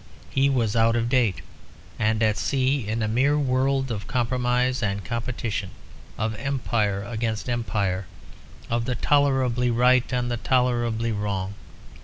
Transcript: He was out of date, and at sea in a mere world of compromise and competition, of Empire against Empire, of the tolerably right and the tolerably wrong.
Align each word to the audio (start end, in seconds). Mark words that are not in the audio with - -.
He 0.31 0.49
was 0.49 0.75
out 0.75 0.95
of 0.95 1.09
date, 1.09 1.41
and 1.99 2.23
at 2.23 2.35
sea 2.35 2.87
in 2.87 3.03
a 3.03 3.07
mere 3.07 3.37
world 3.37 3.91
of 3.91 4.07
compromise 4.07 4.81
and 4.81 5.05
competition, 5.05 5.69
of 6.17 6.33
Empire 6.37 7.03
against 7.03 7.47
Empire, 7.47 8.07
of 8.67 8.85
the 8.85 8.95
tolerably 8.95 9.69
right 9.69 10.11
and 10.11 10.31
the 10.31 10.37
tolerably 10.37 11.11
wrong. 11.11 11.53